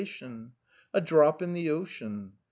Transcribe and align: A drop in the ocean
A 0.95 0.99
drop 0.99 1.43
in 1.43 1.53
the 1.53 1.69
ocean 1.69 2.33